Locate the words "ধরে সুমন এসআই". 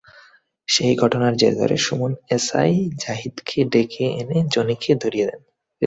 1.55-2.73